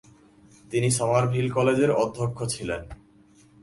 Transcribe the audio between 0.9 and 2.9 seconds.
Summerville কলেজের অধ্যক্ষ ছিলেন।